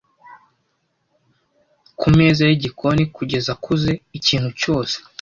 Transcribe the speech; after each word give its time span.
kumeza 1.99 2.41
yigikoni 2.49 3.03
kugeza 3.15 3.49
akuze. 3.55 3.91
Ikintu 4.17 4.49
cyose, 4.61 4.95